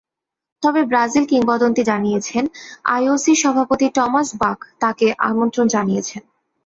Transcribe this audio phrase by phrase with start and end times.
[0.63, 2.43] তবে ব্রাজিল কিংবদন্তি জানিয়েছেন,
[2.85, 6.21] আইওসির সভাপতি টমাস বাখ তাঁকে আমন্ত্রণ জানিয়েছেন।